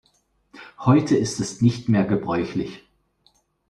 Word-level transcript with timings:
Heute 0.79 1.15
ist 1.15 1.39
es 1.39 1.61
nicht 1.61 1.87
mehr 1.87 2.05
gebräuchlich. 2.05 2.83